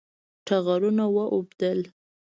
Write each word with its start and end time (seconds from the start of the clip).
ټغرونه 0.45 1.03
واوبدل 1.15 1.79